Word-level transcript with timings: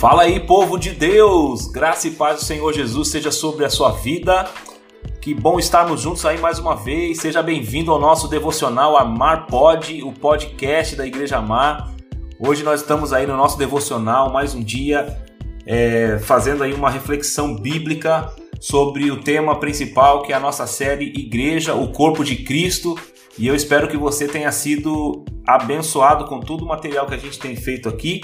Fala 0.00 0.22
aí, 0.22 0.40
povo 0.40 0.78
de 0.78 0.92
Deus! 0.92 1.66
Graça 1.66 2.08
e 2.08 2.12
paz 2.12 2.38
do 2.38 2.44
Senhor 2.46 2.72
Jesus 2.72 3.08
seja 3.08 3.30
sobre 3.30 3.66
a 3.66 3.68
sua 3.68 3.90
vida. 3.90 4.48
Que 5.20 5.34
bom 5.34 5.58
estarmos 5.58 6.00
juntos 6.00 6.24
aí 6.24 6.38
mais 6.38 6.58
uma 6.58 6.74
vez. 6.74 7.18
Seja 7.18 7.42
bem-vindo 7.42 7.92
ao 7.92 8.00
nosso 8.00 8.26
devocional 8.26 8.96
Amar 8.96 9.46
Pod, 9.46 10.02
o 10.02 10.10
podcast 10.10 10.96
da 10.96 11.06
Igreja 11.06 11.36
Amar. 11.36 11.92
Hoje 12.38 12.62
nós 12.62 12.80
estamos 12.80 13.12
aí 13.12 13.26
no 13.26 13.36
nosso 13.36 13.58
devocional, 13.58 14.32
mais 14.32 14.54
um 14.54 14.62
dia, 14.62 15.20
é, 15.66 16.18
fazendo 16.20 16.64
aí 16.64 16.72
uma 16.72 16.88
reflexão 16.88 17.54
bíblica 17.54 18.32
sobre 18.58 19.10
o 19.10 19.20
tema 19.20 19.60
principal 19.60 20.22
que 20.22 20.32
é 20.32 20.34
a 20.34 20.40
nossa 20.40 20.66
série 20.66 21.12
Igreja, 21.14 21.74
o 21.74 21.92
Corpo 21.92 22.24
de 22.24 22.36
Cristo. 22.36 22.98
E 23.38 23.46
eu 23.46 23.54
espero 23.54 23.86
que 23.86 23.98
você 23.98 24.26
tenha 24.26 24.50
sido 24.50 25.26
abençoado 25.46 26.24
com 26.24 26.40
todo 26.40 26.64
o 26.64 26.66
material 26.66 27.06
que 27.06 27.14
a 27.14 27.18
gente 27.18 27.38
tem 27.38 27.54
feito 27.54 27.86
aqui. 27.86 28.22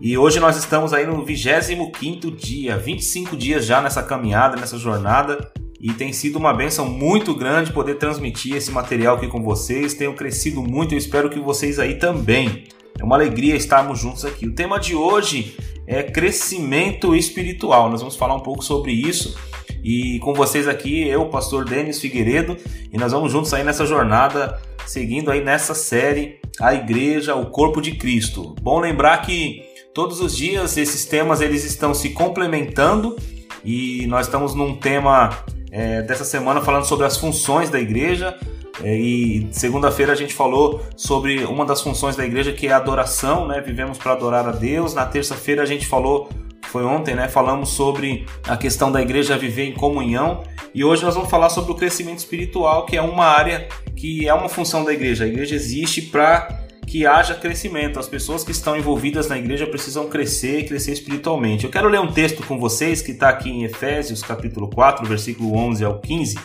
E 0.00 0.16
hoje 0.16 0.38
nós 0.40 0.56
estamos 0.56 0.92
aí 0.92 1.06
no 1.06 1.24
25 1.24 2.30
dia, 2.30 2.76
25 2.76 3.36
dias 3.36 3.64
já 3.66 3.80
nessa 3.80 4.02
caminhada, 4.02 4.56
nessa 4.56 4.78
jornada, 4.78 5.50
e 5.80 5.92
tem 5.92 6.12
sido 6.12 6.36
uma 6.36 6.52
benção 6.52 6.88
muito 6.88 7.34
grande 7.34 7.72
poder 7.72 7.96
transmitir 7.96 8.56
esse 8.56 8.70
material 8.70 9.16
aqui 9.16 9.28
com 9.28 9.42
vocês. 9.42 9.94
Tenho 9.94 10.14
crescido 10.14 10.62
muito, 10.62 10.94
eu 10.94 10.98
espero 10.98 11.30
que 11.30 11.38
vocês 11.38 11.78
aí 11.78 11.96
também. 11.96 12.64
É 12.98 13.04
uma 13.04 13.14
alegria 13.14 13.54
estarmos 13.54 14.00
juntos 14.00 14.24
aqui. 14.24 14.46
O 14.46 14.54
tema 14.54 14.80
de 14.80 14.94
hoje 14.94 15.56
é 15.86 16.02
crescimento 16.02 17.14
espiritual. 17.14 17.88
Nós 17.88 18.00
vamos 18.00 18.16
falar 18.16 18.34
um 18.34 18.40
pouco 18.40 18.64
sobre 18.64 18.92
isso. 18.92 19.38
E 19.82 20.18
com 20.18 20.34
vocês 20.34 20.66
aqui, 20.66 21.06
eu, 21.06 21.26
pastor 21.26 21.64
Denis 21.64 22.00
Figueiredo, 22.00 22.56
e 22.92 22.98
nós 22.98 23.12
vamos 23.12 23.30
juntos 23.30 23.54
aí 23.54 23.62
nessa 23.62 23.86
jornada, 23.86 24.60
seguindo 24.84 25.30
aí 25.30 25.42
nessa 25.42 25.74
série 25.74 26.40
A 26.60 26.74
Igreja, 26.74 27.36
o 27.36 27.46
Corpo 27.46 27.80
de 27.80 27.92
Cristo. 27.92 28.56
Bom 28.60 28.80
lembrar 28.80 29.18
que 29.18 29.67
Todos 29.98 30.20
os 30.20 30.36
dias 30.36 30.76
esses 30.76 31.04
temas 31.04 31.40
eles 31.40 31.64
estão 31.64 31.92
se 31.92 32.10
complementando 32.10 33.16
e 33.64 34.06
nós 34.06 34.26
estamos 34.26 34.54
num 34.54 34.76
tema 34.76 35.36
é, 35.72 36.02
dessa 36.02 36.24
semana 36.24 36.60
falando 36.60 36.84
sobre 36.84 37.04
as 37.04 37.16
funções 37.16 37.68
da 37.68 37.80
igreja. 37.80 38.38
É, 38.80 38.96
e 38.96 39.48
segunda-feira 39.50 40.12
a 40.12 40.14
gente 40.14 40.32
falou 40.32 40.80
sobre 40.96 41.42
uma 41.46 41.66
das 41.66 41.82
funções 41.82 42.14
da 42.14 42.24
igreja 42.24 42.52
que 42.52 42.68
é 42.68 42.72
a 42.72 42.76
adoração, 42.76 43.48
né? 43.48 43.60
Vivemos 43.60 43.98
para 43.98 44.12
adorar 44.12 44.46
a 44.46 44.52
Deus. 44.52 44.94
Na 44.94 45.04
terça-feira 45.04 45.64
a 45.64 45.66
gente 45.66 45.84
falou, 45.84 46.28
foi 46.68 46.84
ontem, 46.84 47.16
né? 47.16 47.26
Falamos 47.26 47.70
sobre 47.70 48.24
a 48.46 48.56
questão 48.56 48.92
da 48.92 49.02
igreja 49.02 49.36
viver 49.36 49.64
em 49.64 49.74
comunhão. 49.74 50.44
E 50.72 50.84
hoje 50.84 51.02
nós 51.02 51.16
vamos 51.16 51.28
falar 51.28 51.48
sobre 51.48 51.72
o 51.72 51.74
crescimento 51.74 52.18
espiritual, 52.18 52.86
que 52.86 52.96
é 52.96 53.02
uma 53.02 53.24
área 53.24 53.66
que 53.96 54.28
é 54.28 54.32
uma 54.32 54.48
função 54.48 54.84
da 54.84 54.92
igreja. 54.92 55.24
A 55.24 55.26
igreja 55.26 55.56
existe 55.56 56.02
para 56.02 56.67
que 56.88 57.06
haja 57.06 57.34
crescimento. 57.34 57.98
As 57.98 58.08
pessoas 58.08 58.42
que 58.42 58.50
estão 58.50 58.76
envolvidas 58.76 59.28
na 59.28 59.38
igreja 59.38 59.66
precisam 59.66 60.08
crescer 60.08 60.66
crescer 60.66 60.92
espiritualmente. 60.92 61.64
Eu 61.64 61.70
quero 61.70 61.88
ler 61.88 62.00
um 62.00 62.10
texto 62.10 62.42
com 62.44 62.58
vocês 62.58 63.02
que 63.02 63.12
está 63.12 63.28
aqui 63.28 63.50
em 63.50 63.64
Efésios, 63.64 64.22
capítulo 64.22 64.68
4, 64.68 65.06
versículo 65.06 65.54
11 65.54 65.84
ao 65.84 66.00
15, 66.00 66.38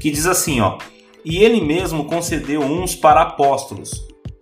que 0.00 0.10
diz 0.10 0.26
assim, 0.26 0.60
ó: 0.60 0.78
"E 1.24 1.38
ele 1.38 1.60
mesmo 1.60 2.04
concedeu 2.04 2.62
uns 2.62 2.96
para 2.96 3.22
apóstolos, 3.22 3.90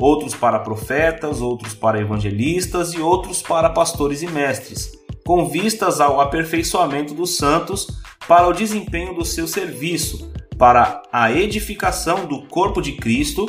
outros 0.01 0.35
para 0.35 0.61
profetas, 0.61 1.41
outros 1.41 1.75
para 1.75 2.01
evangelistas 2.01 2.95
e 2.95 3.01
outros 3.01 3.43
para 3.43 3.69
pastores 3.69 4.23
e 4.23 4.29
mestres, 4.29 4.93
com 5.27 5.47
vistas 5.47 6.01
ao 6.01 6.21
aperfeiçoamento 6.21 7.13
dos 7.13 7.37
santos 7.37 7.89
para 8.29 8.47
o 8.47 8.53
desempenho 8.53 9.15
do 9.15 9.25
seu 9.25 9.49
serviço, 9.49 10.31
para 10.57 11.03
a 11.13 11.33
edificação 11.33 12.27
do 12.27 12.43
corpo 12.43 12.81
de 12.81 12.93
Cristo, 12.93 13.49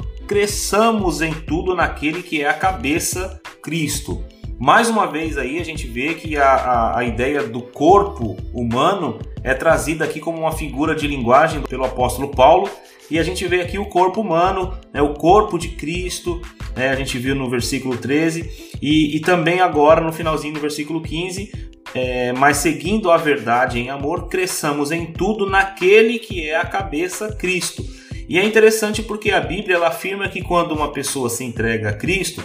cresçamos 0.31 1.21
em 1.21 1.33
tudo 1.33 1.75
naquele 1.75 2.23
que 2.23 2.41
é 2.41 2.47
a 2.47 2.53
cabeça, 2.53 3.41
Cristo. 3.61 4.23
Mais 4.57 4.87
uma 4.87 5.05
vez 5.05 5.37
aí 5.37 5.59
a 5.59 5.65
gente 5.65 5.85
vê 5.85 6.13
que 6.13 6.37
a, 6.37 6.53
a, 6.53 6.99
a, 6.99 7.03
ideia 7.03 7.43
do 7.43 7.61
corpo 7.61 8.37
humano 8.53 9.19
é 9.43 9.53
trazida 9.53 10.05
aqui 10.05 10.21
como 10.21 10.39
uma 10.39 10.53
figura 10.53 10.95
de 10.95 11.05
linguagem 11.05 11.61
pelo 11.63 11.83
apóstolo 11.83 12.29
Paulo 12.29 12.69
e 13.09 13.19
a 13.19 13.23
gente 13.23 13.45
vê 13.45 13.59
aqui 13.59 13.77
o 13.77 13.87
corpo 13.87 14.21
humano, 14.21 14.73
né, 14.93 15.01
o 15.01 15.15
corpo 15.15 15.59
de 15.59 15.67
Cristo, 15.67 16.41
né, 16.77 16.87
a 16.87 16.95
gente 16.95 17.17
viu 17.17 17.35
no 17.35 17.49
versículo 17.49 17.97
13 17.97 18.77
e, 18.81 19.17
e 19.17 19.19
também 19.19 19.59
agora 19.59 19.99
no 19.99 20.13
finalzinho 20.13 20.53
do 20.53 20.61
versículo 20.61 21.01
15 21.01 21.71
é, 21.93 22.31
mas 22.33 22.57
seguindo 22.57 23.11
a 23.11 23.17
verdade 23.17 23.79
em 23.79 23.89
amor, 23.89 24.29
cresçamos 24.29 24.91
em 24.91 25.07
tudo 25.07 25.49
naquele 25.49 26.19
que 26.19 26.49
é 26.49 26.55
a 26.55 26.65
cabeça, 26.65 27.35
Cristo. 27.35 27.83
E 28.31 28.39
é 28.39 28.45
interessante 28.45 29.03
porque 29.03 29.29
a 29.29 29.41
Bíblia 29.41 29.75
ela 29.75 29.89
afirma 29.89 30.29
que 30.29 30.41
quando 30.41 30.71
uma 30.71 30.93
pessoa 30.93 31.29
se 31.29 31.43
entrega 31.43 31.89
a 31.89 31.93
Cristo, 31.93 32.41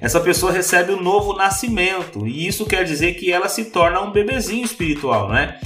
essa 0.00 0.18
pessoa 0.18 0.50
recebe 0.50 0.92
um 0.92 1.00
novo 1.00 1.34
nascimento, 1.34 2.26
e 2.26 2.48
isso 2.48 2.66
quer 2.66 2.82
dizer 2.82 3.14
que 3.14 3.30
ela 3.30 3.48
se 3.48 3.66
torna 3.66 4.00
um 4.00 4.10
bebezinho 4.10 4.64
espiritual, 4.64 5.28
né? 5.28 5.60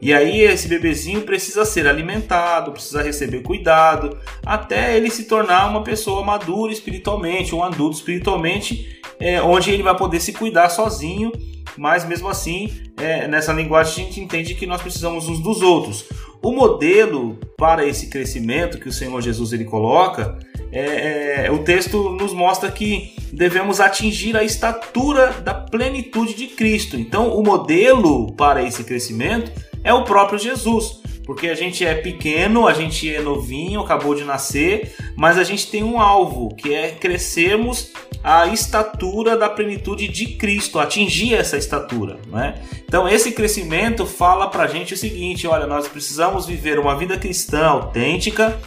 E 0.00 0.14
aí 0.14 0.42
esse 0.42 0.68
bebezinho 0.68 1.22
precisa 1.22 1.64
ser 1.64 1.88
alimentado, 1.88 2.70
precisa 2.70 3.02
receber 3.02 3.42
cuidado, 3.42 4.16
até 4.46 4.96
ele 4.96 5.10
se 5.10 5.24
tornar 5.24 5.66
uma 5.68 5.82
pessoa 5.82 6.24
madura 6.24 6.70
espiritualmente, 6.72 7.52
um 7.52 7.64
adulto 7.64 7.96
espiritualmente, 7.96 9.00
é, 9.18 9.42
onde 9.42 9.72
ele 9.72 9.82
vai 9.82 9.96
poder 9.96 10.20
se 10.20 10.32
cuidar 10.32 10.68
sozinho 10.68 11.32
mas 11.78 12.04
mesmo 12.04 12.28
assim, 12.28 12.70
é, 12.96 13.28
nessa 13.28 13.52
linguagem 13.52 14.04
a 14.04 14.06
gente 14.06 14.20
entende 14.20 14.54
que 14.54 14.66
nós 14.66 14.82
precisamos 14.82 15.28
uns 15.28 15.38
dos 15.40 15.62
outros. 15.62 16.04
O 16.42 16.52
modelo 16.52 17.38
para 17.56 17.86
esse 17.86 18.08
crescimento 18.08 18.78
que 18.78 18.88
o 18.88 18.92
Senhor 18.92 19.20
Jesus 19.20 19.52
ele 19.52 19.64
coloca, 19.64 20.38
é, 20.70 21.46
é, 21.46 21.50
o 21.50 21.58
texto 21.58 22.10
nos 22.10 22.32
mostra 22.32 22.70
que 22.70 23.14
devemos 23.32 23.80
atingir 23.80 24.36
a 24.36 24.44
estatura 24.44 25.32
da 25.42 25.54
plenitude 25.54 26.34
de 26.34 26.46
Cristo. 26.48 26.96
Então, 26.96 27.36
o 27.36 27.42
modelo 27.42 28.32
para 28.32 28.62
esse 28.62 28.84
crescimento 28.84 29.50
é 29.82 29.92
o 29.92 30.04
próprio 30.04 30.38
Jesus 30.38 31.00
porque 31.28 31.48
a 31.48 31.54
gente 31.54 31.84
é 31.84 31.94
pequeno, 31.94 32.66
a 32.66 32.72
gente 32.72 33.14
é 33.14 33.20
novinho, 33.20 33.82
acabou 33.82 34.14
de 34.14 34.24
nascer, 34.24 34.94
mas 35.14 35.36
a 35.36 35.44
gente 35.44 35.70
tem 35.70 35.84
um 35.84 36.00
alvo, 36.00 36.54
que 36.54 36.72
é 36.72 36.92
crescermos 36.92 37.92
a 38.22 38.46
estatura 38.46 39.36
da 39.36 39.48
plenitude 39.48 40.08
de 40.08 40.26
Cristo, 40.36 40.78
atingir 40.78 41.34
essa 41.34 41.56
estatura, 41.56 42.18
né? 42.26 42.60
Então 42.86 43.08
esse 43.08 43.32
crescimento 43.32 44.06
fala 44.06 44.48
pra 44.48 44.66
gente 44.66 44.94
o 44.94 44.96
seguinte, 44.96 45.46
olha, 45.46 45.66
nós 45.66 45.88
precisamos 45.88 46.46
viver 46.46 46.78
uma 46.78 46.96
vida 46.96 47.16
cristã 47.16 47.66
autêntica, 47.66 48.58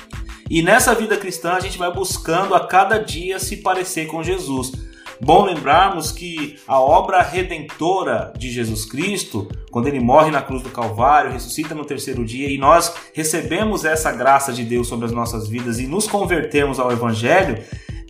e 0.50 0.62
nessa 0.62 0.94
vida 0.94 1.16
cristã 1.16 1.54
a 1.54 1.60
gente 1.60 1.78
vai 1.78 1.92
buscando 1.92 2.54
a 2.54 2.68
cada 2.68 2.98
dia 2.98 3.40
se 3.40 3.58
parecer 3.58 4.08
com 4.08 4.22
Jesus. 4.22 4.72
Bom 5.24 5.46
lembrarmos 5.46 6.12
que 6.12 6.58
a 6.68 6.80
obra 6.80 7.22
redentora 7.22 8.34
de 8.36 8.50
Jesus 8.50 8.86
Cristo, 8.86 9.48
quando 9.70 9.88
ele 9.88 10.00
morre 10.00 10.32
na 10.32 10.42
cruz 10.42 10.64
do 10.64 10.70
Calvário, 10.70 11.32
ressuscita 11.32 11.76
no 11.76 11.86
terceiro 11.86 12.26
dia 12.26 12.50
e 12.50 12.58
nós 12.58 12.92
recebemos 13.14 13.86
essa 13.86 14.12
graça 14.12 14.52
de 14.52 14.64
Deus 14.64 14.88
sobre 14.88 15.06
as 15.06 15.12
nossas 15.12 15.48
vidas 15.48 15.80
e 15.80 15.86
nos 15.86 16.08
convertemos 16.08 16.80
ao 16.80 16.92
Evangelho, 16.92 17.64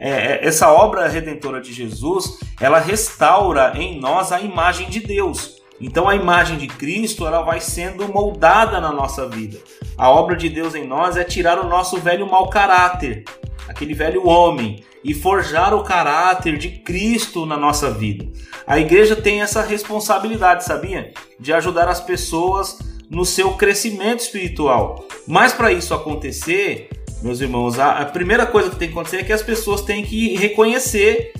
é, 0.03 0.09
é, 0.09 0.47
essa 0.47 0.71
obra 0.71 1.07
redentora 1.07 1.61
de 1.61 1.71
Jesus, 1.71 2.39
ela 2.59 2.79
restaura 2.79 3.73
em 3.75 3.99
nós 3.99 4.31
a 4.31 4.41
imagem 4.41 4.89
de 4.89 4.99
Deus. 4.99 5.61
Então 5.79 6.09
a 6.09 6.15
imagem 6.15 6.57
de 6.57 6.65
Cristo 6.65 7.27
ela 7.27 7.43
vai 7.43 7.59
sendo 7.59 8.07
moldada 8.07 8.81
na 8.81 8.91
nossa 8.91 9.29
vida. 9.29 9.59
A 9.95 10.09
obra 10.09 10.35
de 10.35 10.49
Deus 10.49 10.73
em 10.73 10.87
nós 10.87 11.17
é 11.17 11.23
tirar 11.23 11.59
o 11.59 11.69
nosso 11.69 11.97
velho 11.97 12.27
mau 12.27 12.49
caráter, 12.49 13.25
aquele 13.67 13.93
velho 13.93 14.27
homem, 14.27 14.83
e 15.03 15.13
forjar 15.13 15.71
o 15.73 15.83
caráter 15.83 16.57
de 16.57 16.69
Cristo 16.69 17.45
na 17.45 17.57
nossa 17.57 17.91
vida. 17.91 18.27
A 18.65 18.79
igreja 18.79 19.15
tem 19.15 19.41
essa 19.41 19.61
responsabilidade, 19.61 20.63
sabia? 20.63 21.13
De 21.39 21.53
ajudar 21.53 21.87
as 21.87 22.01
pessoas 22.01 22.79
no 23.07 23.23
seu 23.23 23.53
crescimento 23.53 24.21
espiritual. 24.21 25.05
Mas 25.27 25.53
para 25.53 25.71
isso 25.71 25.93
acontecer, 25.93 26.89
meus 27.21 27.39
irmãos, 27.41 27.79
a, 27.79 28.05
primeira 28.05 28.45
coisa 28.45 28.69
que 28.69 28.75
tem 28.75 28.87
que 28.87 28.93
acontecer 28.93 29.17
é 29.17 29.23
que 29.23 29.33
as 29.33 29.43
pessoas 29.43 29.81
têm 29.81 30.03
que 30.03 30.35
reconhecer 30.35 31.33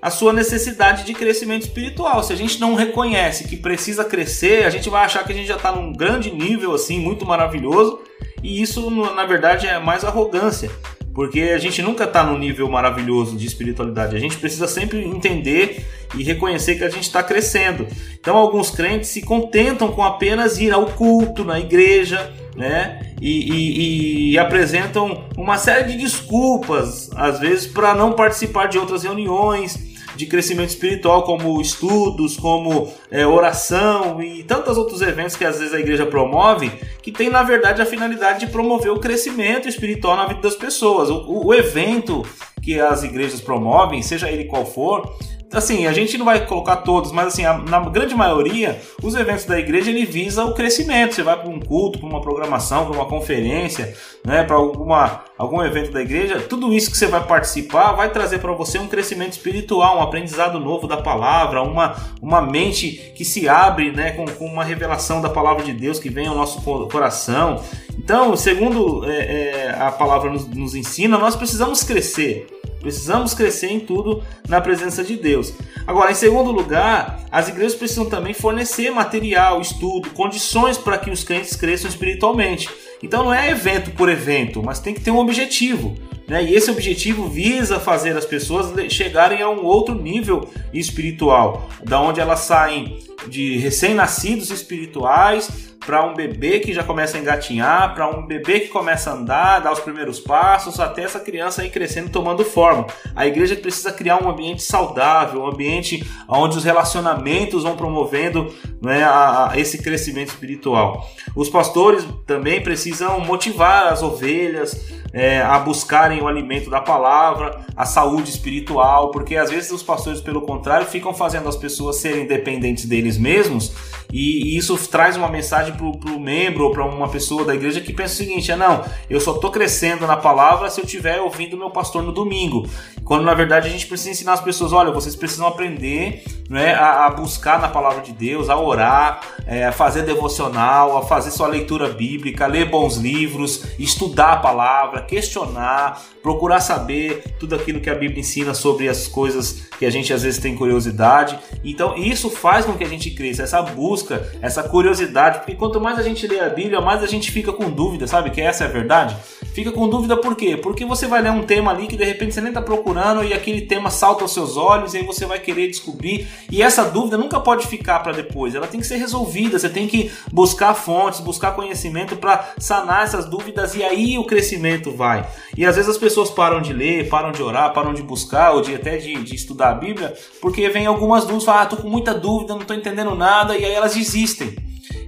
a 0.00 0.10
sua 0.10 0.32
necessidade 0.32 1.04
de 1.04 1.14
crescimento 1.14 1.62
espiritual. 1.62 2.22
Se 2.22 2.32
a 2.32 2.36
gente 2.36 2.60
não 2.60 2.74
reconhece 2.74 3.48
que 3.48 3.56
precisa 3.56 4.04
crescer, 4.04 4.64
a 4.64 4.70
gente 4.70 4.88
vai 4.88 5.04
achar 5.04 5.24
que 5.24 5.32
a 5.32 5.34
gente 5.34 5.48
já 5.48 5.56
está 5.56 5.72
num 5.72 5.92
grande 5.92 6.30
nível 6.30 6.74
assim, 6.74 7.00
muito 7.00 7.26
maravilhoso, 7.26 8.00
e 8.42 8.62
isso 8.62 8.90
na 8.90 9.24
verdade 9.24 9.66
é 9.66 9.78
mais 9.78 10.04
arrogância 10.04 10.70
porque 11.18 11.40
a 11.40 11.58
gente 11.58 11.82
nunca 11.82 12.04
está 12.04 12.22
no 12.22 12.38
nível 12.38 12.70
maravilhoso 12.70 13.36
de 13.36 13.44
espiritualidade. 13.44 14.14
A 14.14 14.20
gente 14.20 14.36
precisa 14.36 14.68
sempre 14.68 15.04
entender 15.04 15.84
e 16.16 16.22
reconhecer 16.22 16.76
que 16.76 16.84
a 16.84 16.88
gente 16.88 17.02
está 17.02 17.24
crescendo. 17.24 17.88
Então, 18.20 18.36
alguns 18.36 18.70
crentes 18.70 19.10
se 19.10 19.22
contentam 19.22 19.90
com 19.90 20.04
apenas 20.04 20.60
ir 20.60 20.72
ao 20.72 20.86
culto 20.86 21.44
na 21.44 21.58
igreja, 21.58 22.32
né? 22.58 23.12
E, 23.20 23.52
e, 23.52 24.32
e 24.32 24.38
apresentam 24.38 25.24
uma 25.36 25.56
série 25.56 25.92
de 25.92 25.96
desculpas, 25.96 27.08
às 27.14 27.38
vezes, 27.38 27.68
para 27.68 27.94
não 27.94 28.12
participar 28.12 28.66
de 28.66 28.76
outras 28.76 29.04
reuniões 29.04 29.86
de 30.16 30.26
crescimento 30.26 30.70
espiritual, 30.70 31.22
como 31.22 31.60
estudos, 31.60 32.36
como 32.36 32.92
é, 33.08 33.24
oração 33.24 34.20
e 34.20 34.42
tantos 34.42 34.76
outros 34.76 35.00
eventos 35.00 35.36
que 35.36 35.44
às 35.44 35.60
vezes 35.60 35.72
a 35.72 35.78
igreja 35.78 36.04
promove, 36.04 36.72
que 37.00 37.12
tem 37.12 37.30
na 37.30 37.44
verdade 37.44 37.80
a 37.80 37.86
finalidade 37.86 38.40
de 38.40 38.48
promover 38.48 38.90
o 38.90 38.98
crescimento 38.98 39.68
espiritual 39.68 40.16
na 40.16 40.26
vida 40.26 40.40
das 40.40 40.56
pessoas. 40.56 41.08
O, 41.08 41.46
o 41.46 41.54
evento 41.54 42.26
que 42.60 42.80
as 42.80 43.04
igrejas 43.04 43.40
promovem, 43.40 44.02
seja 44.02 44.28
ele 44.28 44.46
qual 44.46 44.66
for, 44.66 45.16
assim, 45.52 45.86
a 45.86 45.92
gente 45.92 46.18
não 46.18 46.24
vai 46.24 46.44
colocar 46.46 46.76
todos, 46.78 47.12
mas 47.12 47.28
assim, 47.28 47.44
a, 47.44 47.56
na 47.58 47.80
grande 47.80 48.14
maioria, 48.14 48.80
os 49.02 49.14
eventos 49.14 49.44
da 49.44 49.58
igreja 49.58 49.90
ele 49.90 50.04
visa 50.04 50.44
o 50.44 50.54
crescimento. 50.54 51.14
Você 51.14 51.22
vai 51.22 51.36
para 51.38 51.48
um 51.48 51.60
culto, 51.60 51.98
para 51.98 52.08
uma 52.08 52.20
programação, 52.20 52.84
para 52.84 52.94
uma 52.94 53.06
conferência, 53.06 53.94
né, 54.24 54.44
para 54.44 54.56
alguma 54.56 55.24
algum 55.38 55.62
evento 55.62 55.92
da 55.92 56.02
igreja, 56.02 56.40
tudo 56.40 56.72
isso 56.72 56.90
que 56.90 56.98
você 56.98 57.06
vai 57.06 57.24
participar 57.24 57.92
vai 57.92 58.10
trazer 58.10 58.40
para 58.40 58.52
você 58.52 58.76
um 58.76 58.88
crescimento 58.88 59.34
espiritual, 59.34 59.98
um 59.98 60.02
aprendizado 60.02 60.58
novo 60.58 60.88
da 60.88 60.96
palavra, 60.96 61.62
uma, 61.62 61.94
uma 62.20 62.42
mente 62.42 63.12
que 63.14 63.24
se 63.24 63.48
abre, 63.48 63.92
né, 63.92 64.10
com, 64.10 64.24
com 64.24 64.46
uma 64.46 64.64
revelação 64.64 65.20
da 65.20 65.30
palavra 65.30 65.62
de 65.62 65.72
Deus 65.72 66.00
que 66.00 66.10
vem 66.10 66.26
ao 66.26 66.34
nosso 66.34 66.60
coração. 66.90 67.62
Então, 67.96 68.36
segundo 68.36 69.08
é, 69.08 69.16
é, 69.16 69.76
a 69.78 69.92
palavra 69.92 70.28
nos, 70.28 70.48
nos 70.48 70.74
ensina, 70.74 71.16
nós 71.16 71.36
precisamos 71.36 71.84
crescer. 71.84 72.57
Precisamos 72.88 73.34
crescer 73.34 73.66
em 73.66 73.80
tudo 73.80 74.22
na 74.48 74.62
presença 74.62 75.04
de 75.04 75.14
Deus. 75.14 75.52
Agora, 75.86 76.10
em 76.10 76.14
segundo 76.14 76.50
lugar, 76.50 77.20
as 77.30 77.46
igrejas 77.46 77.74
precisam 77.74 78.06
também 78.06 78.32
fornecer 78.32 78.90
material, 78.90 79.60
estudo, 79.60 80.08
condições 80.12 80.78
para 80.78 80.96
que 80.96 81.10
os 81.10 81.22
crentes 81.22 81.54
cresçam 81.54 81.90
espiritualmente. 81.90 82.66
Então 83.02 83.24
não 83.24 83.34
é 83.34 83.50
evento 83.50 83.90
por 83.90 84.08
evento, 84.08 84.62
mas 84.62 84.80
tem 84.80 84.94
que 84.94 85.02
ter 85.02 85.10
um 85.10 85.18
objetivo. 85.18 85.94
Né? 86.26 86.42
E 86.44 86.54
esse 86.54 86.70
objetivo 86.70 87.28
visa 87.28 87.78
fazer 87.78 88.16
as 88.16 88.24
pessoas 88.24 88.72
chegarem 88.90 89.42
a 89.42 89.50
um 89.50 89.62
outro 89.66 89.94
nível 89.94 90.48
espiritual, 90.72 91.68
da 91.84 92.00
onde 92.00 92.20
elas 92.20 92.40
saem 92.40 93.00
de 93.28 93.58
recém-nascidos 93.58 94.50
espirituais 94.50 95.76
para 95.88 96.04
um 96.04 96.12
bebê 96.12 96.60
que 96.60 96.74
já 96.74 96.84
começa 96.84 97.16
a 97.16 97.20
engatinhar, 97.20 97.94
para 97.94 98.06
um 98.06 98.26
bebê 98.26 98.60
que 98.60 98.68
começa 98.68 99.08
a 99.08 99.14
andar, 99.14 99.60
dar 99.60 99.72
os 99.72 99.80
primeiros 99.80 100.20
passos, 100.20 100.78
até 100.78 101.02
essa 101.02 101.18
criança 101.18 101.64
ir 101.64 101.70
crescendo 101.70 102.10
tomando 102.10 102.44
forma. 102.44 102.86
A 103.16 103.26
igreja 103.26 103.56
precisa 103.56 103.90
criar 103.90 104.22
um 104.22 104.28
ambiente 104.28 104.62
saudável, 104.62 105.40
um 105.40 105.46
ambiente 105.46 106.06
onde 106.28 106.58
os 106.58 106.64
relacionamentos 106.64 107.62
vão 107.62 107.74
promovendo 107.74 108.54
né, 108.82 109.02
a, 109.02 109.52
a 109.52 109.58
esse 109.58 109.78
crescimento 109.78 110.28
espiritual. 110.28 111.08
Os 111.34 111.48
pastores 111.48 112.06
também 112.26 112.60
precisam 112.60 113.18
motivar 113.20 113.90
as 113.90 114.02
ovelhas 114.02 114.98
é, 115.10 115.40
a 115.40 115.58
buscarem 115.58 116.20
o 116.20 116.28
alimento 116.28 116.68
da 116.68 116.82
palavra, 116.82 117.64
a 117.74 117.86
saúde 117.86 118.28
espiritual, 118.28 119.10
porque 119.10 119.36
às 119.36 119.48
vezes 119.48 119.70
os 119.70 119.82
pastores, 119.82 120.20
pelo 120.20 120.42
contrário, 120.42 120.86
ficam 120.86 121.14
fazendo 121.14 121.48
as 121.48 121.56
pessoas 121.56 121.96
serem 121.96 122.26
dependentes 122.26 122.84
deles 122.84 123.16
mesmos 123.16 123.72
e, 124.12 124.56
isso 124.56 124.76
traz 124.88 125.16
uma 125.16 125.28
mensagem 125.28 125.74
para 125.74 125.84
o 125.84 126.20
membro 126.20 126.64
ou 126.64 126.72
para 126.72 126.84
uma 126.84 127.08
pessoa 127.08 127.44
da 127.44 127.54
igreja 127.54 127.80
que 127.80 127.92
pensa 127.92 128.14
o 128.14 128.16
seguinte: 128.16 128.50
é 128.50 128.56
não, 128.56 128.84
eu 129.08 129.20
só 129.20 129.34
estou 129.34 129.50
crescendo 129.50 130.06
na 130.06 130.16
palavra 130.16 130.70
se 130.70 130.80
eu 130.80 130.84
estiver 130.84 131.20
ouvindo 131.20 131.56
meu 131.56 131.70
pastor 131.70 132.02
no 132.02 132.12
domingo. 132.12 132.68
Quando 133.04 133.24
na 133.24 133.34
verdade 133.34 133.68
a 133.68 133.70
gente 133.70 133.86
precisa 133.86 134.10
ensinar 134.10 134.32
as 134.34 134.40
pessoas: 134.40 134.72
olha, 134.72 134.90
vocês 134.90 135.14
precisam 135.14 135.46
aprender 135.46 136.22
né, 136.48 136.74
a, 136.74 137.06
a 137.06 137.10
buscar 137.10 137.60
na 137.60 137.68
palavra 137.68 138.00
de 138.00 138.12
Deus, 138.12 138.48
a 138.48 138.58
orar, 138.58 139.20
é, 139.46 139.66
a 139.66 139.72
fazer 139.72 140.02
devocional, 140.02 140.96
a 140.96 141.02
fazer 141.02 141.30
sua 141.30 141.46
leitura 141.46 141.88
bíblica, 141.88 142.46
ler 142.46 142.70
bons 142.70 142.96
livros, 142.96 143.64
estudar 143.78 144.32
a 144.32 144.36
palavra, 144.36 145.02
questionar, 145.02 146.02
procurar 146.22 146.60
saber 146.60 147.34
tudo 147.38 147.54
aquilo 147.54 147.80
que 147.80 147.90
a 147.90 147.94
Bíblia 147.94 148.20
ensina 148.20 148.54
sobre 148.54 148.88
as 148.88 149.06
coisas 149.06 149.67
que 149.78 149.86
a 149.86 149.90
gente 149.90 150.12
às 150.12 150.22
vezes 150.22 150.40
tem 150.40 150.56
curiosidade. 150.56 151.38
Então 151.64 151.96
isso 151.96 152.28
faz 152.30 152.64
com 152.64 152.74
que 152.74 152.84
a 152.84 152.88
gente 152.88 153.10
cresça, 153.10 153.42
essa 153.42 153.62
busca, 153.62 154.26
essa 154.42 154.62
curiosidade, 154.62 155.38
porque 155.38 155.54
quanto 155.54 155.80
mais 155.80 155.98
a 155.98 156.02
gente 156.02 156.26
lê 156.26 156.40
a 156.40 156.48
Bíblia, 156.48 156.80
mais 156.80 157.02
a 157.02 157.06
gente 157.06 157.30
fica 157.30 157.52
com 157.52 157.70
dúvida, 157.70 158.06
sabe? 158.06 158.30
Que 158.30 158.40
essa 158.40 158.64
é 158.64 158.66
a 158.66 158.70
verdade. 158.70 159.16
Fica 159.52 159.72
com 159.72 159.88
dúvida 159.88 160.16
por 160.16 160.36
quê? 160.36 160.56
Porque 160.56 160.84
você 160.84 161.06
vai 161.06 161.20
ler 161.20 161.32
um 161.32 161.42
tema 161.42 161.72
ali 161.72 161.86
que 161.86 161.96
de 161.96 162.04
repente 162.04 162.34
você 162.34 162.40
nem 162.40 162.50
está 162.50 162.62
procurando 162.62 163.24
e 163.24 163.34
aquele 163.34 163.62
tema 163.62 163.90
salta 163.90 164.22
aos 164.22 164.32
seus 164.32 164.56
olhos 164.56 164.94
e 164.94 164.98
aí 164.98 165.04
você 165.04 165.26
vai 165.26 165.38
querer 165.40 165.66
descobrir. 165.66 166.28
E 166.50 166.62
essa 166.62 166.84
dúvida 166.84 167.18
nunca 167.18 167.40
pode 167.40 167.66
ficar 167.66 168.00
para 168.00 168.12
depois, 168.12 168.54
ela 168.54 168.66
tem 168.66 168.80
que 168.80 168.86
ser 168.86 168.96
resolvida. 168.96 169.58
Você 169.58 169.68
tem 169.68 169.88
que 169.88 170.10
buscar 170.32 170.74
fontes, 170.74 171.20
buscar 171.20 171.52
conhecimento 171.52 172.16
para 172.16 172.54
sanar 172.58 173.04
essas 173.04 173.28
dúvidas 173.28 173.74
e 173.74 173.82
aí 173.82 174.16
o 174.18 174.24
crescimento 174.24 174.92
vai. 174.92 175.28
E 175.56 175.66
às 175.66 175.76
vezes 175.76 175.90
as 175.90 175.98
pessoas 175.98 176.30
param 176.30 176.60
de 176.60 176.72
ler, 176.72 177.08
param 177.08 177.32
de 177.32 177.42
orar, 177.42 177.72
param 177.72 177.92
de 177.92 178.02
buscar 178.02 178.52
ou 178.52 178.60
de 178.60 178.74
até 178.74 178.96
de, 178.96 179.14
de 179.22 179.34
estudar 179.34 179.70
a 179.70 179.74
Bíblia 179.74 180.14
porque 180.40 180.68
vem 180.68 180.86
algumas 180.86 181.24
dúvidas, 181.24 181.44
falam, 181.44 181.62
ah, 181.62 181.66
tô 181.66 181.76
com 181.76 181.88
muita 181.88 182.14
dúvida, 182.14 182.54
não 182.54 182.62
tô 182.62 182.74
entendendo 182.74 183.14
nada 183.14 183.56
e 183.56 183.64
aí 183.64 183.72
elas 183.72 183.94
desistem. 183.94 184.56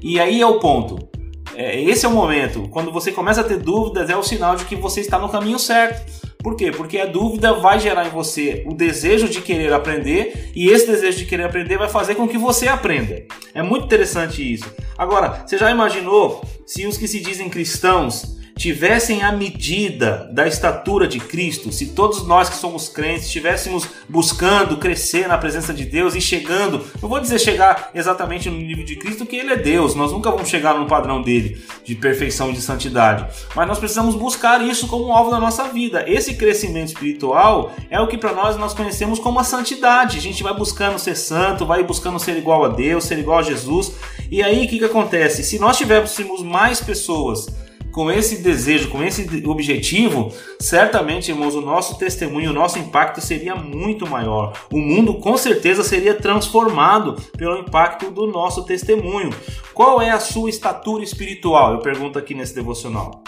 E 0.02 0.19
aí 0.19 0.40
é 0.40 0.46
o 0.46 0.58
ponto. 0.58 1.19
É, 1.55 1.81
esse 1.81 2.06
é 2.06 2.08
o 2.08 2.12
momento. 2.12 2.69
Quando 2.69 2.93
você 2.93 3.12
começa 3.12 3.41
a 3.41 3.44
ter 3.44 3.58
dúvidas, 3.58 4.08
é 4.11 4.17
o 4.17 4.23
sinal 4.23 4.56
de 4.56 4.64
que 4.64 4.76
você 4.76 5.00
está 5.00 5.19
no 5.19 5.29
caminho 5.29 5.58
certo. 5.58 6.20
Por 6.43 6.56
quê? 6.56 6.70
Porque 6.70 6.99
a 6.99 7.06
dúvida 7.06 7.52
vai 7.52 7.79
gerar 7.79 8.06
em 8.06 8.11
você 8.11 8.62
o 8.67 8.73
desejo 8.73 9.29
de 9.29 9.43
querer 9.43 9.73
aprender 9.73 10.50
e 10.55 10.70
esse 10.70 10.87
desejo 10.87 11.19
de 11.19 11.26
querer 11.26 11.44
aprender 11.44 11.76
vai 11.76 11.88
fazer 11.88 12.14
com 12.14 12.26
que 12.26 12.38
você 12.38 12.67
aprenda. 12.67 13.23
É 13.55 13.62
muito 13.62 13.85
interessante 13.85 14.52
isso. 14.52 14.64
Agora, 14.97 15.44
você 15.47 15.58
já 15.58 15.70
imaginou 15.70 16.43
se 16.67 16.87
os 16.87 16.97
que 16.97 17.06
se 17.06 17.20
dizem 17.20 17.50
cristãos 17.50 18.39
tivessem 18.60 19.22
a 19.22 19.32
medida 19.32 20.28
da 20.30 20.46
estatura 20.46 21.08
de 21.08 21.18
Cristo, 21.18 21.72
se 21.72 21.86
todos 21.86 22.26
nós 22.26 22.50
que 22.50 22.56
somos 22.56 22.90
crentes 22.90 23.24
estivéssemos 23.24 23.88
buscando 24.06 24.76
crescer 24.76 25.26
na 25.26 25.38
presença 25.38 25.72
de 25.72 25.86
Deus 25.86 26.14
e 26.14 26.20
chegando, 26.20 26.84
não 27.00 27.08
vou 27.08 27.20
dizer 27.20 27.38
chegar 27.38 27.88
exatamente 27.94 28.50
no 28.50 28.58
nível 28.58 28.84
de 28.84 28.96
Cristo, 28.96 29.24
que 29.24 29.36
Ele 29.36 29.54
é 29.54 29.56
Deus, 29.56 29.94
nós 29.94 30.12
nunca 30.12 30.30
vamos 30.30 30.50
chegar 30.50 30.74
no 30.74 30.86
padrão 30.86 31.22
dele 31.22 31.58
de 31.86 31.94
perfeição 31.94 32.50
e 32.50 32.52
de 32.52 32.60
santidade, 32.60 33.24
mas 33.56 33.66
nós 33.66 33.78
precisamos 33.78 34.14
buscar 34.14 34.62
isso 34.62 34.86
como 34.88 35.10
alvo 35.10 35.30
da 35.30 35.40
nossa 35.40 35.64
vida. 35.68 36.04
Esse 36.06 36.34
crescimento 36.34 36.88
espiritual 36.88 37.72
é 37.88 37.98
o 37.98 38.08
que 38.08 38.18
para 38.18 38.34
nós 38.34 38.58
nós 38.58 38.74
conhecemos 38.74 39.18
como 39.18 39.40
a 39.40 39.44
santidade. 39.44 40.18
A 40.18 40.20
gente 40.20 40.42
vai 40.42 40.52
buscando 40.52 40.98
ser 40.98 41.16
santo, 41.16 41.64
vai 41.64 41.82
buscando 41.82 42.18
ser 42.18 42.36
igual 42.36 42.62
a 42.66 42.68
Deus, 42.68 43.04
ser 43.04 43.18
igual 43.18 43.38
a 43.38 43.42
Jesus. 43.42 43.92
E 44.30 44.42
aí 44.42 44.66
o 44.66 44.68
que, 44.68 44.78
que 44.78 44.85
acontece? 44.85 45.42
Se 45.42 45.58
nós 45.58 45.78
tivéssemos 45.78 46.42
mais 46.42 46.78
pessoas 46.78 47.46
com 47.90 48.11
esse 48.11 48.37
desejo, 48.42 48.88
com 48.88 49.02
esse 49.02 49.28
objetivo, 49.47 50.32
certamente, 50.59 51.30
irmãos, 51.30 51.54
o 51.54 51.61
nosso 51.61 51.99
testemunho, 51.99 52.50
o 52.50 52.54
nosso 52.54 52.78
impacto 52.78 53.20
seria 53.20 53.54
muito 53.54 54.06
maior. 54.09 54.52
O 54.73 54.78
mundo 54.78 55.14
com 55.14 55.37
certeza 55.37 55.82
seria 55.82 56.14
transformado 56.14 57.16
pelo 57.37 57.59
impacto 57.59 58.11
do 58.11 58.26
nosso 58.26 58.64
testemunho. 58.64 59.30
Qual 59.75 60.00
é 60.00 60.11
a 60.11 60.20
sua 60.20 60.50
estatura 60.50 61.02
espiritual? 61.02 61.73
Eu 61.73 61.78
pergunto 61.80 62.18
aqui 62.18 62.35
nesse 62.35 62.54
devocional. 62.54 63.23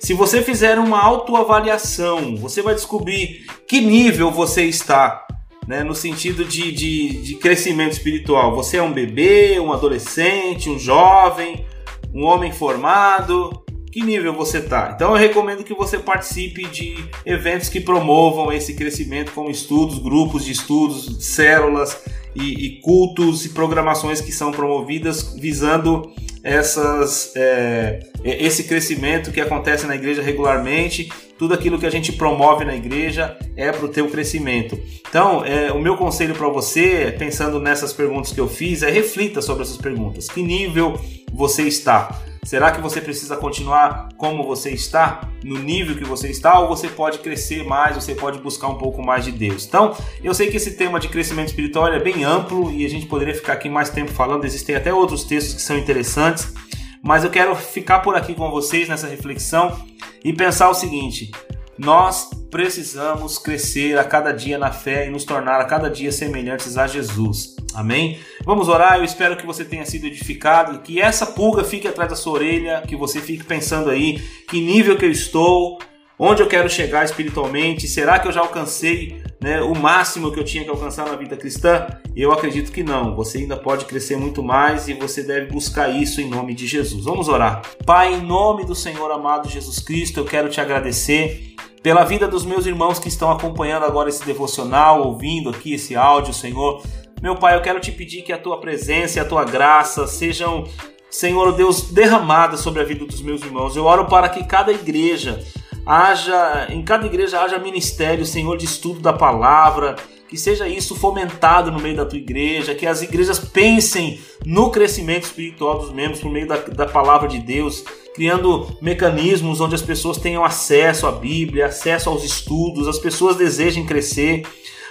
Se 0.00 0.14
você 0.14 0.42
fizer 0.42 0.78
uma 0.78 1.00
autoavaliação, 1.00 2.36
você 2.36 2.62
vai 2.62 2.74
descobrir 2.74 3.46
que 3.66 3.80
nível 3.80 4.30
você 4.30 4.64
está. 4.64 5.24
Né, 5.66 5.84
no 5.84 5.94
sentido 5.94 6.46
de, 6.46 6.72
de, 6.72 7.20
de 7.20 7.34
crescimento 7.34 7.92
espiritual. 7.92 8.56
Você 8.56 8.78
é 8.78 8.82
um 8.82 8.90
bebê, 8.90 9.60
um 9.60 9.70
adolescente, 9.70 10.70
um 10.70 10.78
jovem, 10.78 11.66
um 12.14 12.24
homem 12.24 12.50
formado, 12.50 13.62
que 13.90 14.02
nível 14.02 14.32
você 14.32 14.58
está. 14.58 14.92
Então 14.94 15.10
eu 15.10 15.16
recomendo 15.16 15.64
que 15.64 15.74
você 15.74 15.98
participe 15.98 16.66
de 16.66 16.96
eventos 17.24 17.68
que 17.68 17.80
promovam 17.80 18.52
esse 18.52 18.74
crescimento, 18.74 19.32
como 19.32 19.50
estudos, 19.50 19.98
grupos 19.98 20.44
de 20.44 20.52
estudos, 20.52 21.24
células 21.24 22.00
e, 22.34 22.66
e 22.66 22.80
cultos 22.80 23.44
e 23.44 23.50
programações 23.50 24.20
que 24.20 24.32
são 24.32 24.50
promovidas 24.50 25.34
visando 25.38 26.12
essas, 26.42 27.32
é, 27.36 28.00
esse 28.24 28.64
crescimento 28.64 29.30
que 29.32 29.40
acontece 29.40 29.86
na 29.86 29.94
igreja 29.94 30.22
regularmente. 30.22 31.08
Tudo 31.38 31.54
aquilo 31.54 31.78
que 31.78 31.86
a 31.86 31.90
gente 31.90 32.12
promove 32.12 32.64
na 32.64 32.74
igreja 32.74 33.36
é 33.56 33.70
para 33.70 33.84
o 33.84 33.88
teu 33.88 34.08
crescimento. 34.08 34.78
Então, 35.08 35.44
é, 35.44 35.70
o 35.70 35.80
meu 35.80 35.96
conselho 35.96 36.34
para 36.34 36.48
você, 36.48 37.14
pensando 37.16 37.60
nessas 37.60 37.92
perguntas 37.92 38.32
que 38.32 38.40
eu 38.40 38.48
fiz, 38.48 38.82
é 38.82 38.90
reflita 38.90 39.40
sobre 39.40 39.62
essas 39.62 39.76
perguntas. 39.76 40.26
Que 40.26 40.42
nível 40.42 40.98
você 41.32 41.62
está? 41.62 42.22
Será 42.48 42.70
que 42.70 42.80
você 42.80 42.98
precisa 42.98 43.36
continuar 43.36 44.08
como 44.16 44.42
você 44.42 44.70
está, 44.70 45.20
no 45.44 45.58
nível 45.58 45.94
que 45.94 46.04
você 46.04 46.30
está, 46.30 46.58
ou 46.58 46.66
você 46.66 46.88
pode 46.88 47.18
crescer 47.18 47.62
mais, 47.62 47.94
você 47.94 48.14
pode 48.14 48.38
buscar 48.38 48.68
um 48.68 48.78
pouco 48.78 49.04
mais 49.04 49.22
de 49.22 49.32
Deus? 49.32 49.66
Então, 49.66 49.94
eu 50.24 50.32
sei 50.32 50.50
que 50.50 50.56
esse 50.56 50.70
tema 50.70 50.98
de 50.98 51.08
crescimento 51.08 51.48
espiritual 51.48 51.92
é 51.92 52.00
bem 52.00 52.24
amplo 52.24 52.72
e 52.72 52.86
a 52.86 52.88
gente 52.88 53.04
poderia 53.04 53.34
ficar 53.34 53.52
aqui 53.52 53.68
mais 53.68 53.90
tempo 53.90 54.10
falando, 54.12 54.46
existem 54.46 54.74
até 54.74 54.94
outros 54.94 55.24
textos 55.24 55.56
que 55.56 55.60
são 55.60 55.76
interessantes, 55.76 56.54
mas 57.02 57.22
eu 57.22 57.28
quero 57.28 57.54
ficar 57.54 57.98
por 57.98 58.16
aqui 58.16 58.34
com 58.34 58.50
vocês 58.50 58.88
nessa 58.88 59.08
reflexão 59.08 59.78
e 60.24 60.32
pensar 60.32 60.70
o 60.70 60.74
seguinte: 60.74 61.30
nós 61.76 62.30
precisamos 62.50 63.36
crescer 63.36 63.98
a 63.98 64.04
cada 64.04 64.32
dia 64.32 64.56
na 64.56 64.72
fé 64.72 65.06
e 65.06 65.10
nos 65.10 65.26
tornar 65.26 65.60
a 65.60 65.66
cada 65.66 65.90
dia 65.90 66.10
semelhantes 66.10 66.78
a 66.78 66.86
Jesus. 66.86 67.57
Amém? 67.74 68.18
Vamos 68.44 68.68
orar. 68.68 68.96
Eu 68.98 69.04
espero 69.04 69.36
que 69.36 69.46
você 69.46 69.64
tenha 69.64 69.84
sido 69.84 70.06
edificado, 70.06 70.78
que 70.80 71.00
essa 71.00 71.26
pulga 71.26 71.64
fique 71.64 71.86
atrás 71.86 72.10
da 72.10 72.16
sua 72.16 72.34
orelha, 72.34 72.82
que 72.86 72.96
você 72.96 73.20
fique 73.20 73.44
pensando 73.44 73.90
aí 73.90 74.18
que 74.48 74.60
nível 74.60 74.96
que 74.96 75.04
eu 75.04 75.10
estou, 75.10 75.78
onde 76.18 76.42
eu 76.42 76.48
quero 76.48 76.68
chegar 76.68 77.04
espiritualmente, 77.04 77.86
será 77.86 78.18
que 78.18 78.26
eu 78.26 78.32
já 78.32 78.40
alcancei 78.40 79.22
né, 79.40 79.60
o 79.60 79.74
máximo 79.74 80.32
que 80.32 80.40
eu 80.40 80.44
tinha 80.44 80.64
que 80.64 80.70
alcançar 80.70 81.06
na 81.06 81.14
vida 81.14 81.36
cristã? 81.36 81.86
Eu 82.16 82.32
acredito 82.32 82.72
que 82.72 82.82
não. 82.82 83.14
Você 83.14 83.38
ainda 83.38 83.56
pode 83.56 83.84
crescer 83.84 84.16
muito 84.16 84.42
mais 84.42 84.88
e 84.88 84.94
você 84.94 85.22
deve 85.22 85.52
buscar 85.52 85.88
isso 85.88 86.20
em 86.20 86.28
nome 86.28 86.54
de 86.54 86.66
Jesus. 86.66 87.04
Vamos 87.04 87.28
orar. 87.28 87.62
Pai, 87.86 88.14
em 88.14 88.20
nome 88.20 88.64
do 88.64 88.74
Senhor 88.74 89.10
amado 89.12 89.48
Jesus 89.48 89.78
Cristo, 89.78 90.18
eu 90.18 90.24
quero 90.24 90.48
te 90.48 90.60
agradecer 90.60 91.54
pela 91.82 92.04
vida 92.04 92.26
dos 92.26 92.44
meus 92.44 92.66
irmãos 92.66 92.98
que 92.98 93.08
estão 93.08 93.30
acompanhando 93.30 93.84
agora 93.84 94.08
esse 94.08 94.24
devocional, 94.24 95.06
ouvindo 95.06 95.50
aqui 95.50 95.74
esse 95.74 95.94
áudio, 95.94 96.34
Senhor. 96.34 96.82
Meu 97.20 97.34
Pai, 97.34 97.56
eu 97.56 97.62
quero 97.62 97.80
te 97.80 97.90
pedir 97.90 98.22
que 98.22 98.32
a 98.32 98.38
tua 98.38 98.60
presença 98.60 99.18
e 99.18 99.20
a 99.20 99.24
tua 99.24 99.44
graça 99.44 100.06
sejam, 100.06 100.64
Senhor 101.10 101.52
Deus, 101.52 101.90
derramadas 101.90 102.60
sobre 102.60 102.80
a 102.80 102.84
vida 102.84 103.04
dos 103.04 103.20
meus 103.20 103.42
irmãos. 103.42 103.74
Eu 103.74 103.84
oro 103.84 104.06
para 104.06 104.28
que 104.28 104.44
cada 104.44 104.72
igreja 104.72 105.44
haja, 105.84 106.68
em 106.70 106.80
cada 106.82 107.06
igreja 107.06 107.40
haja 107.40 107.58
ministério, 107.58 108.24
Senhor, 108.24 108.56
de 108.56 108.66
estudo 108.66 109.00
da 109.00 109.12
palavra, 109.12 109.96
que 110.28 110.36
seja 110.36 110.68
isso 110.68 110.94
fomentado 110.94 111.72
no 111.72 111.80
meio 111.80 111.96
da 111.96 112.06
tua 112.06 112.18
igreja, 112.18 112.74
que 112.74 112.86
as 112.86 113.02
igrejas 113.02 113.40
pensem 113.40 114.20
no 114.46 114.70
crescimento 114.70 115.24
espiritual 115.24 115.80
dos 115.80 115.92
membros 115.92 116.20
por 116.20 116.30
meio 116.30 116.46
da, 116.46 116.56
da 116.56 116.86
palavra 116.86 117.26
de 117.26 117.40
Deus, 117.40 117.84
criando 118.18 118.76
mecanismos 118.80 119.60
onde 119.60 119.76
as 119.76 119.80
pessoas 119.80 120.16
tenham 120.18 120.44
acesso 120.44 121.06
à 121.06 121.12
Bíblia, 121.12 121.66
acesso 121.66 122.10
aos 122.10 122.24
estudos, 122.24 122.88
as 122.88 122.98
pessoas 122.98 123.36
desejem 123.36 123.86
crescer. 123.86 124.42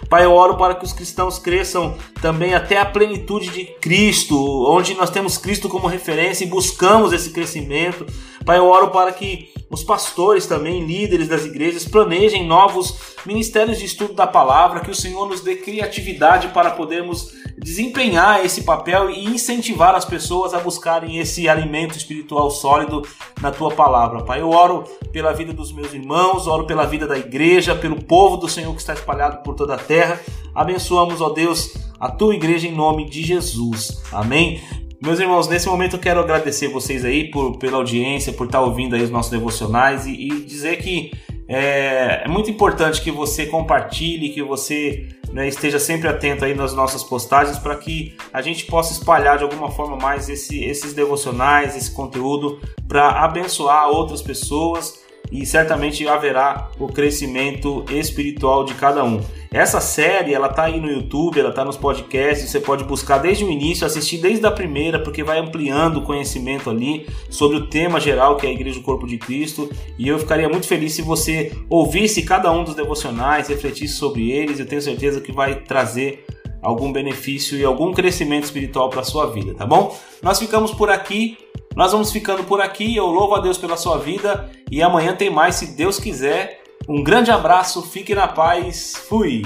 Pai, 0.08 0.24
eu 0.24 0.32
oro 0.32 0.56
para 0.56 0.76
que 0.76 0.86
os 0.86 0.94
cristãos 0.94 1.38
cresçam 1.38 1.98
também 2.22 2.54
até 2.54 2.78
a 2.78 2.86
plenitude 2.86 3.50
de 3.50 3.66
Cristo, 3.82 4.38
onde 4.66 4.94
nós 4.94 5.10
temos 5.10 5.38
Cristo 5.38 5.68
como 5.68 5.88
referência 5.88 6.46
e 6.46 6.48
buscamos 6.48 7.12
esse 7.12 7.32
crescimento. 7.32 8.06
Pai, 8.46 8.60
eu 8.60 8.66
oro 8.66 8.92
para 8.92 9.12
que 9.12 9.50
os 9.70 9.84
pastores 9.84 10.46
também, 10.46 10.86
líderes 10.86 11.28
das 11.28 11.44
igrejas, 11.44 11.84
planejem 11.84 12.48
novos 12.48 12.96
ministérios 13.26 13.80
de 13.80 13.84
estudo 13.84 14.14
da 14.14 14.26
palavra, 14.26 14.80
que 14.80 14.92
o 14.92 14.96
Senhor 14.96 15.28
nos 15.28 15.42
dê 15.42 15.58
criatividade 15.58 16.48
para 16.54 16.72
podermos 16.72 17.34
desempenhar 17.58 18.46
esse 18.46 18.64
papel 18.64 19.10
e 19.10 19.26
incentivar 19.26 19.96
as 19.96 20.06
pessoas 20.06 20.54
a 20.54 20.60
buscarem 20.60 21.18
esse 21.18 21.50
alimento 21.50 21.98
espiritual 21.98 22.52
sólido 22.52 23.02
na 23.42 23.52
tua 23.52 23.72
palavra. 23.72 24.24
Pai, 24.24 24.42
eu 24.42 24.50
oro 24.50 24.84
pela 25.12 25.34
vida 25.34 25.52
dos 25.52 25.72
meus 25.72 25.94
irmãos, 25.94 26.46
oro 26.46 26.66
pela 26.66 26.86
vida 26.86 27.08
da 27.08 27.18
igreja, 27.18 27.76
pelo 27.76 28.04
povo 28.04 28.38
do 28.38 28.48
Senhor 28.48 28.72
que 28.74 28.82
está 28.82 28.94
espalhado 28.94 29.42
por 29.42 29.56
toda 29.56 29.74
a 29.74 29.78
terra. 29.78 30.20
Abençoamos, 30.54 31.20
ó 31.20 31.30
Deus, 31.30 31.74
a 32.00 32.10
tua 32.10 32.36
igreja 32.36 32.68
em 32.68 32.76
nome 32.76 33.10
de 33.10 33.24
Jesus. 33.24 34.04
Amém. 34.12 34.62
Meus 35.02 35.20
irmãos, 35.20 35.48
nesse 35.48 35.68
momento 35.68 35.96
eu 35.96 36.00
quero 36.00 36.20
agradecer 36.20 36.68
vocês 36.70 37.06
aí 37.06 37.30
por, 37.30 37.58
pela 37.58 37.78
audiência, 37.78 38.34
por 38.34 38.48
estar 38.48 38.62
ouvindo 38.62 38.96
aí 38.96 39.04
os 39.04 39.12
nossos 39.12 39.32
devocionais 39.32 40.08
e, 40.08 40.12
e 40.12 40.30
dizer 40.44 40.78
que 40.78 41.12
é, 41.48 42.24
é, 42.26 42.28
muito 42.28 42.50
importante 42.52 43.02
que 43.02 43.12
você 43.12 43.46
compartilhe, 43.46 44.30
que 44.30 44.44
você 44.44 45.08
né, 45.32 45.48
esteja 45.48 45.80
sempre 45.80 46.08
atento 46.08 46.44
aí 46.44 46.54
nas 46.54 46.74
nossas 46.74 47.04
postagens 47.04 47.58
para 47.58 47.76
que 47.76 48.16
a 48.34 48.42
gente 48.42 48.66
possa 48.66 48.92
espalhar 48.92 49.38
de 49.38 49.44
alguma 49.44 49.72
forma 49.72 49.96
mais 49.96 50.28
esse, 50.30 50.64
esses 50.64 50.94
devocionais, 50.94 51.76
esse 51.76 51.92
conteúdo 51.92 52.60
para 52.88 53.24
abençoar 53.24 53.90
outras 53.90 54.22
pessoas 54.22 55.07
e 55.32 55.46
certamente 55.46 56.08
haverá 56.08 56.70
o 56.80 56.88
crescimento 56.88 57.86
espiritual 57.90 58.64
de 58.64 58.74
cada 58.74 59.04
um. 59.04 59.22
Essa 59.52 59.80
série, 59.80 60.34
ela 60.34 60.50
tá 60.50 60.64
aí 60.64 60.80
no 60.80 60.92
YouTube, 60.92 61.40
ela 61.40 61.52
tá 61.52 61.64
nos 61.64 61.78
podcasts, 61.78 62.50
você 62.50 62.60
pode 62.60 62.84
buscar 62.84 63.18
desde 63.18 63.46
o 63.46 63.50
início, 63.50 63.88
assistir 63.88 64.18
desde 64.18 64.46
a 64.46 64.52
primeira, 64.52 65.00
porque 65.00 65.24
vai 65.24 65.40
ampliando 65.40 65.98
o 65.98 66.02
conhecimento 66.02 66.70
ali 66.70 67.08
sobre 67.30 67.58
o 67.58 67.68
tema 67.68 68.00
geral 68.00 68.36
que 68.36 68.46
é 68.46 68.50
a 68.50 68.54
Igreja 68.54 68.80
do 68.80 68.86
Corpo 68.86 69.08
de 69.08 69.18
Cristo, 69.18 69.70
e 69.98 70.08
eu 70.08 70.20
ficaria 70.20 70.50
muito 70.50 70.68
feliz 70.68 70.94
se 70.94 71.02
você 71.02 71.54
ouvisse 71.70 72.24
cada 72.24 72.52
um 72.52 72.64
dos 72.64 72.76
devocionais, 72.76 73.48
refletisse 73.48 73.94
sobre 73.94 74.32
eles, 74.32 74.60
eu 74.60 74.66
tenho 74.66 74.82
certeza 74.82 75.22
que 75.22 75.32
vai 75.32 75.56
trazer 75.56 76.26
algum 76.62 76.92
benefício 76.92 77.58
e 77.58 77.64
algum 77.64 77.94
crescimento 77.94 78.46
espiritual 78.46 78.90
para 78.90 79.04
sua 79.04 79.28
vida, 79.28 79.54
tá 79.54 79.66
bom? 79.66 79.98
Nós 80.22 80.40
ficamos 80.40 80.72
por 80.72 80.90
aqui. 80.90 81.38
Nós 81.78 81.92
vamos 81.92 82.12
ficando 82.12 82.44
por 82.44 82.60
aqui. 82.60 82.96
Eu 82.96 83.06
louvo 83.06 83.36
a 83.36 83.40
Deus 83.40 83.56
pela 83.56 83.78
sua 83.78 84.00
vida 84.00 84.50
e 84.72 84.82
amanhã 84.82 85.16
tem 85.16 85.30
mais, 85.30 85.54
se 85.54 85.78
Deus 85.78 86.00
quiser. 86.00 86.64
Um 86.90 87.04
grande 87.04 87.30
abraço, 87.30 87.84
fique 87.84 88.16
na 88.16 88.28
paz. 88.28 88.94
Fui! 89.08 89.44